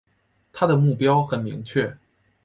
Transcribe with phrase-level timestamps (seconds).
[0.51, 1.95] 他的目标很明确